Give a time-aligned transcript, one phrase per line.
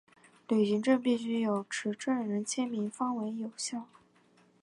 [0.47, 3.85] 旅行证必须有持证人签名方为有效。